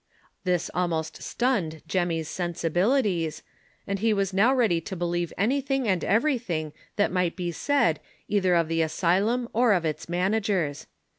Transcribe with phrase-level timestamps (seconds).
[0.45, 3.43] This almost stunned Jemmy's sensibilities,
[3.85, 8.55] and he was now ready to believe anything and everytliing tliat might be said either
[8.55, 10.87] of the asylum or of its managers.